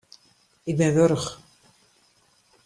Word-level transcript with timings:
Ik 0.69 0.77
bin 0.77 0.95
wurch. 0.95 1.27